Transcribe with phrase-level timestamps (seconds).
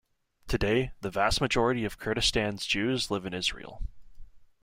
[0.47, 3.83] Today, the vast majority of Kurdistan's Jews live in Israel.